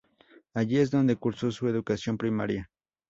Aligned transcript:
Allí 0.55 0.79
es 0.79 0.89
donde 0.89 1.15
cursó 1.17 1.51
su 1.51 1.67
educación 1.67 2.17
primaria. 2.17 2.71